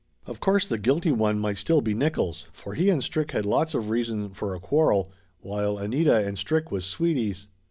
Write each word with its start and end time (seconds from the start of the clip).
Of 0.25 0.39
course 0.39 0.67
the 0.67 0.79
guilty 0.79 1.11
one 1.11 1.37
might 1.37 1.59
still 1.59 1.79
be 1.79 1.93
Nickolls, 1.93 2.47
for 2.51 2.73
he 2.73 2.89
and 2.89 3.03
Strick 3.03 3.33
had 3.33 3.45
lots 3.45 3.75
of 3.75 3.91
reason 3.91 4.31
for 4.31 4.55
a 4.55 4.59
quarrel, 4.59 5.11
while 5.41 5.77
Anita 5.77 6.25
and 6.25 6.39
Strick 6.39 6.71
was 6.71 6.85
sweeties. 6.85 7.49